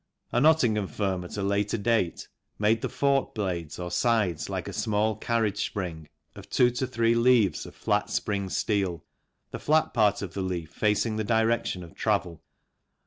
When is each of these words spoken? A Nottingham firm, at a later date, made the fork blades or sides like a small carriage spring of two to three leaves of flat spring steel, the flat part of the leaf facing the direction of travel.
A 0.31 0.41
Nottingham 0.41 0.87
firm, 0.87 1.23
at 1.23 1.37
a 1.37 1.43
later 1.43 1.77
date, 1.77 2.27
made 2.57 2.81
the 2.81 2.89
fork 2.89 3.35
blades 3.35 3.77
or 3.77 3.91
sides 3.91 4.49
like 4.49 4.67
a 4.67 4.73
small 4.73 5.15
carriage 5.15 5.63
spring 5.63 6.09
of 6.33 6.49
two 6.49 6.71
to 6.71 6.87
three 6.87 7.13
leaves 7.13 7.67
of 7.67 7.75
flat 7.75 8.09
spring 8.09 8.49
steel, 8.49 9.03
the 9.51 9.59
flat 9.59 9.93
part 9.93 10.23
of 10.23 10.33
the 10.33 10.41
leaf 10.41 10.71
facing 10.71 11.17
the 11.17 11.23
direction 11.23 11.83
of 11.83 11.93
travel. 11.93 12.41